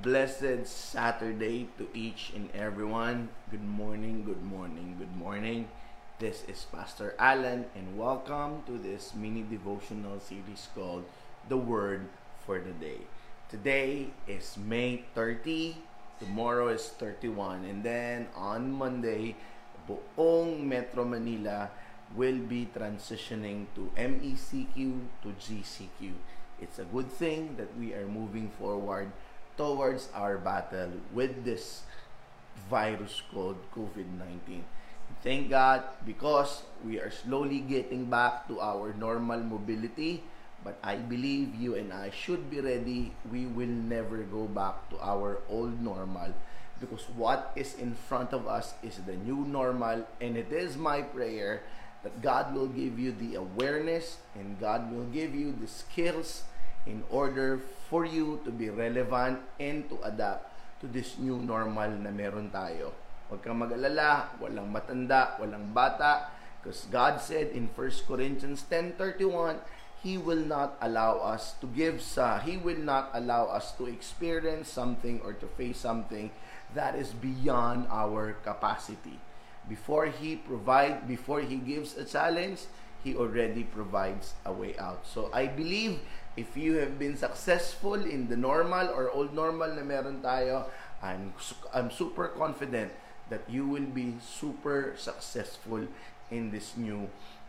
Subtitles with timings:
[0.00, 3.28] blessed Saturday to each and everyone.
[3.50, 5.68] Good morning, good morning, good morning.
[6.18, 11.04] This is Pastor Alan, and welcome to this mini devotional series called
[11.48, 12.08] The Word
[12.46, 13.04] for the Day.
[13.50, 15.76] Today is May 30,
[16.18, 19.36] tomorrow is 31, and then on Monday,
[19.84, 21.68] buong Metro Manila
[22.16, 24.72] will be transitioning to MECQ
[25.20, 26.16] to GCQ.
[26.60, 29.12] It's a good thing that we are moving forward
[29.56, 31.82] towards our battle with this
[32.70, 34.64] virus called COVID-19.
[35.22, 40.24] Thank God because we are slowly getting back to our normal mobility.
[40.64, 43.12] But I believe you and I should be ready.
[43.30, 46.34] We will never go back to our old normal
[46.78, 50.06] because what is in front of us is the new normal.
[50.20, 51.62] And it is my prayer
[52.02, 56.42] that God will give you the awareness and God will give you the skills
[56.86, 62.10] in order for you to be relevant and to adapt to this new normal na
[62.10, 62.90] meron tayo.
[63.30, 66.28] Huwag kang mag-alala, walang matanda, walang bata,
[66.60, 69.62] because God said in 1 Corinthians 10.31,
[70.02, 74.66] He will not allow us to give sa, He will not allow us to experience
[74.66, 76.34] something or to face something
[76.74, 79.22] that is beyond our capacity.
[79.70, 82.66] Before He provide, before He gives a challenge,
[83.02, 85.06] He already provides a way out.
[85.06, 86.02] So I believe
[86.36, 90.64] if you have been successful in the normal or old normal na meron tayo,
[91.02, 91.34] I'm,
[91.74, 92.92] I'm super confident
[93.28, 95.88] that you will be super successful
[96.30, 97.08] in this new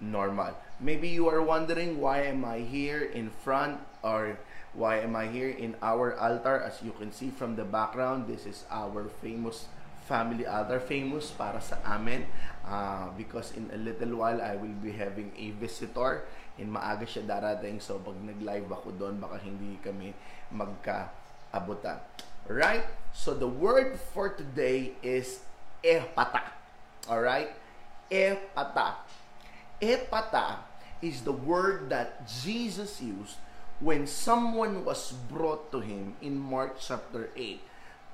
[0.00, 0.54] normal.
[0.80, 4.38] Maybe you are wondering why am I here in front or
[4.74, 6.58] why am I here in our altar?
[6.58, 9.66] As you can see from the background, this is our famous
[10.04, 10.80] family altar.
[10.80, 12.28] Famous para sa amin
[12.68, 16.28] uh, because in a little while I will be having a visitor
[16.60, 20.14] in maaga siya darating so pag nag-live ako doon baka hindi kami
[20.54, 21.98] magkaabutan.
[22.46, 22.84] Right?
[23.16, 25.40] So the word for today is
[25.80, 26.52] epata.
[27.08, 27.52] Alright?
[28.12, 29.00] Epata.
[29.80, 30.64] Epata
[31.00, 33.40] is the word that Jesus used
[33.80, 37.60] when someone was brought to him in Mark chapter 8.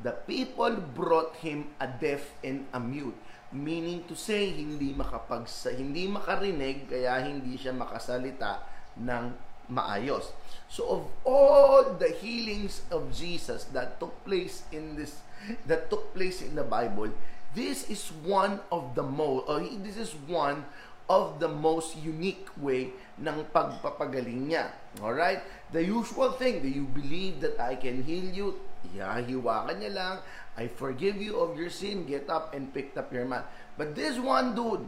[0.00, 3.18] The people brought him a deaf and a mute
[3.52, 8.64] meaning to say hindi makapagsa hindi makarinig kaya hindi siya makasalita
[8.96, 9.36] ng
[9.68, 10.32] maayos.
[10.72, 15.20] So of all the healings of Jesus that took place in this
[15.68, 17.12] that took place in the Bible,
[17.52, 20.64] this is one of the most or this is one
[21.12, 24.72] of the most unique way ng pagpapagaling niya.
[25.04, 25.44] All right?
[25.68, 28.48] The usual thing, do you believe that I can heal you?
[28.90, 30.16] Yahiwakan niya lang.
[30.58, 32.04] I forgive you of your sin.
[32.04, 33.46] Get up and pick up your mat.
[33.78, 34.84] But this one dude,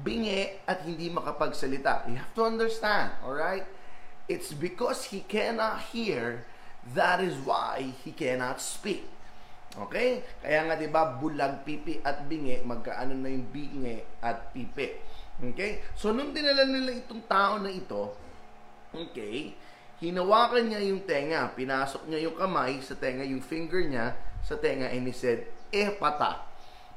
[0.00, 2.08] bingi at hindi makapagsalita.
[2.08, 3.66] You have to understand, all right?
[4.30, 6.46] It's because he cannot hear,
[6.96, 9.04] that is why he cannot speak.
[9.72, 10.24] Okay?
[10.40, 15.00] Kaya nga 'di ba bulag pipi at bingi, magkaano na yung bingi at pipi.
[15.52, 15.84] Okay?
[15.96, 18.12] So nung dinala nila itong tao na ito,
[18.92, 19.56] okay,
[20.00, 24.88] hinawakan niya yung tenga, pinasok niya yung kamay sa tenga, yung finger niya sa tenga
[24.88, 25.44] and he said,
[25.74, 26.46] "Eh pata."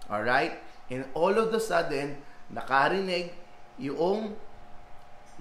[0.07, 0.61] All right?
[0.88, 2.22] And all of the sudden,
[2.53, 3.34] nakarinig
[3.81, 4.38] yung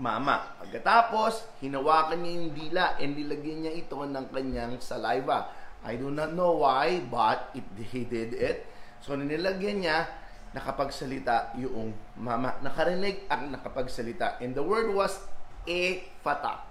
[0.01, 0.57] mama.
[0.59, 5.53] Pagkatapos, hinawakan niya yung dila and nilagyan niya ito ng kanyang saliva.
[5.85, 8.65] I do not know why, but it, he did it.
[9.05, 10.09] So, nilagyan niya,
[10.57, 12.57] nakapagsalita yung mama.
[12.65, 14.41] Nakarinig at nakapagsalita.
[14.41, 15.21] And the word was
[15.69, 16.65] efata.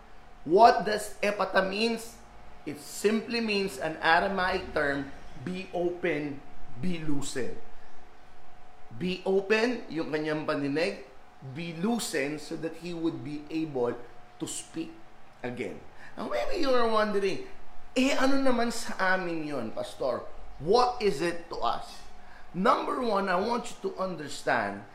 [0.44, 2.20] What does efata means?
[2.64, 5.12] It simply means an Aramaic term,
[5.44, 6.40] be open,
[6.80, 7.56] be loosened.
[8.96, 11.04] Be open, yung kanyang paninig,
[11.52, 13.92] be loosened so that he would be able
[14.40, 14.92] to speak
[15.44, 15.80] again.
[16.16, 17.44] Now, maybe you are wondering,
[17.96, 20.24] eh ano naman sa amin yon, Pastor?
[20.64, 22.04] What is it to us?
[22.54, 24.86] Number one, I want you to understand,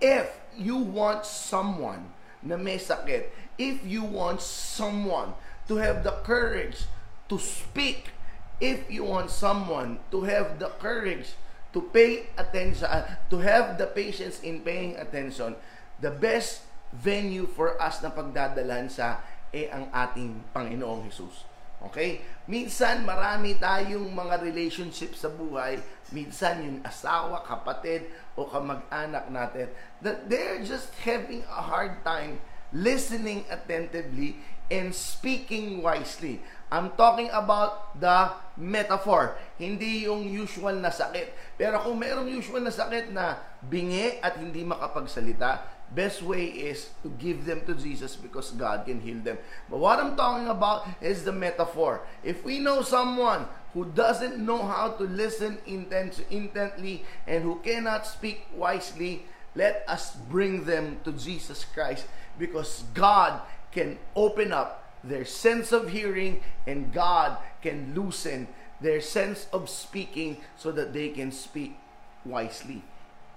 [0.00, 3.28] if you want someone na may sakit,
[3.60, 5.36] if you want someone
[5.68, 6.88] to have the courage
[7.28, 8.10] to speak,
[8.58, 11.36] if you want someone to have the courage
[11.72, 12.88] to pay attention,
[13.30, 15.54] to have the patience in paying attention,
[16.00, 19.22] the best venue for us na pagdadalan sa
[19.54, 21.46] eh ang ating Panginoong Jesus.
[21.88, 22.20] Okay?
[22.44, 25.80] Minsan marami tayong mga relationship sa buhay,
[26.12, 28.04] minsan yung asawa, kapatid
[28.36, 29.68] o kamag-anak natin
[30.04, 32.40] that they're just having a hard time
[32.70, 34.38] listening attentively
[34.70, 36.38] and speaking wisely.
[36.70, 41.58] I'm talking about the metaphor, hindi yung usual na sakit.
[41.58, 47.08] Pero kung mayroong usual na sakit na bingi at hindi makapagsalita, best way is to
[47.18, 49.38] give them to Jesus because God can heal them.
[49.68, 52.02] But what I'm talking about is the metaphor.
[52.22, 58.06] If we know someone who doesn't know how to listen intent- intently and who cannot
[58.06, 62.06] speak wisely, let us bring them to Jesus Christ
[62.38, 63.42] because God
[63.72, 68.48] can open up their sense of hearing and God can loosen
[68.80, 71.76] their sense of speaking so that they can speak
[72.24, 72.82] wisely.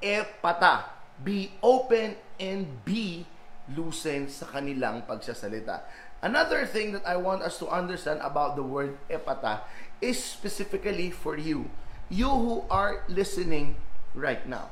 [0.02, 0.84] Epata,
[1.24, 3.24] be open and be
[3.72, 5.88] loosen sa kanilang pagsasalita.
[6.20, 9.64] Another thing that I want us to understand about the word epata
[10.04, 11.72] is specifically for you.
[12.12, 13.80] You who are listening
[14.12, 14.72] right now.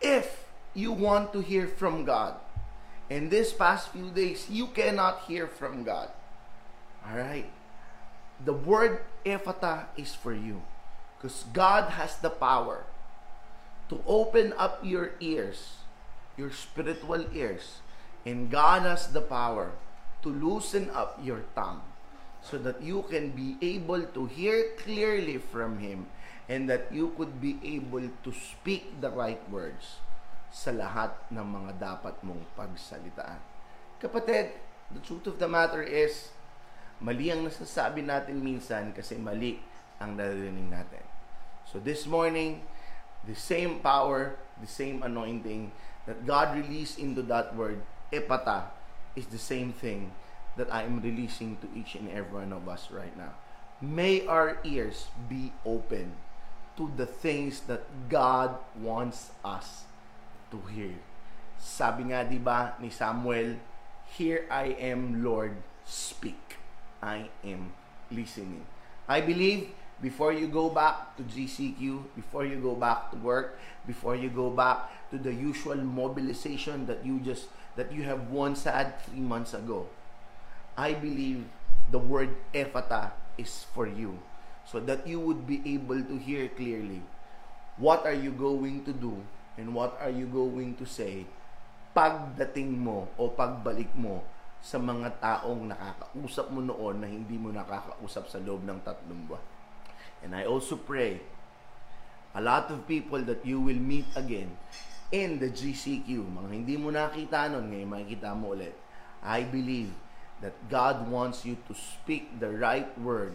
[0.00, 0.44] If
[0.76, 2.36] you want to hear from God,
[3.08, 6.12] in this past few days, you cannot hear from God.
[7.04, 7.48] All right?
[8.44, 10.60] The word ephata is for you.
[11.16, 12.84] Because God has the power
[13.88, 15.82] to open up your ears,
[16.36, 17.80] your spiritual ears.
[18.26, 19.72] And God has the power
[20.22, 21.82] to loosen up your tongue
[22.42, 26.06] so that you can be able to hear clearly from Him
[26.46, 30.02] and that you could be able to speak the right words
[30.50, 33.42] sa lahat ng mga dapat mong pagsalitaan.
[33.98, 34.54] Kapatid,
[34.94, 36.30] the truth of the matter is,
[37.02, 39.58] mali ang nasasabi natin minsan kasi mali
[39.98, 41.02] ang naririnig natin.
[41.66, 42.62] So this morning,
[43.26, 45.72] the same power, the same anointing
[46.06, 47.82] that God released into that word,
[48.14, 48.70] epata,
[49.14, 50.14] is the same thing
[50.56, 53.34] that I am releasing to each and every one of us right now.
[53.82, 56.16] May our ears be open
[56.76, 59.84] to the things that God wants us
[60.52, 60.96] to hear.
[61.56, 63.60] Sabi nga 'di ba ni Samuel,
[64.16, 66.56] "Here I am, Lord, speak.
[67.00, 67.72] I am
[68.08, 68.64] listening."
[69.08, 74.16] I believe before you go back to GCQ, before you go back to work, before
[74.16, 79.00] you go back to the usual mobilization that you just that you have once had
[79.04, 79.88] three months ago,
[80.76, 81.44] I believe
[81.90, 84.18] the word ephata is for you
[84.66, 87.00] so that you would be able to hear clearly
[87.78, 89.14] what are you going to do
[89.56, 91.24] and what are you going to say
[91.96, 94.20] pagdating mo o pagbalik mo
[94.60, 99.55] sa mga taong nakakausap mo noon na hindi mo nakakausap sa loob ng tatlong buwan.
[100.22, 101.20] And I also pray
[102.34, 104.56] a lot of people that you will meet again
[105.12, 106.08] in the GCQ.
[106.28, 108.74] Mga hindi mo nakita noon, ngayon makikita mo ulit.
[109.22, 109.90] I believe
[110.44, 113.32] that God wants you to speak the right word.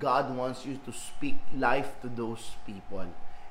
[0.00, 3.04] God wants you to speak life to those people.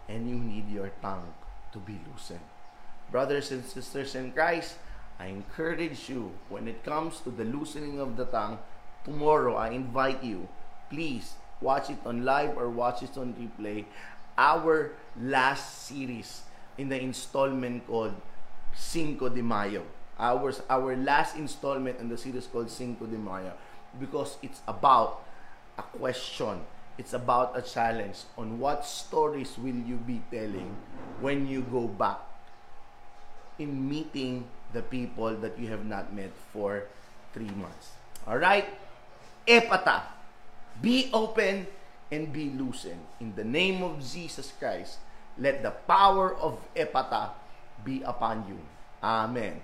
[0.08, 1.36] And you need your tongue
[1.76, 2.48] to be loosened.
[3.12, 4.80] Brothers and sisters in Christ,
[5.20, 8.60] I encourage you when it comes to the loosening of the tongue,
[9.04, 10.48] tomorrow I invite you,
[10.90, 13.86] please watch it on live or watch it on replay,
[14.38, 16.44] our last series
[16.78, 18.14] in the installment called
[18.76, 19.84] Cinco de Mayo.
[20.20, 23.54] Our, our last installment in the series called Cinco de Mayo
[24.00, 25.24] because it's about
[25.78, 26.62] a question.
[26.98, 30.76] It's about a challenge on what stories will you be telling
[31.22, 32.18] when you go back
[33.60, 36.84] in meeting the people that you have not met for
[37.34, 37.94] three months.
[38.26, 38.66] All right?
[39.48, 40.17] Epata.
[40.82, 41.68] Be open
[42.12, 43.02] and be loosened.
[43.20, 45.00] In the name of Jesus Christ,
[45.38, 47.32] let the power of Epata
[47.84, 48.60] be upon you.
[49.04, 49.62] Amen.